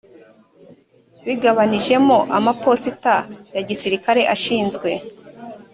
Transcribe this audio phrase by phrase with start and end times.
[1.25, 3.15] bigabanijemo amaposita
[3.55, 4.89] ya gisirikare ashinzwe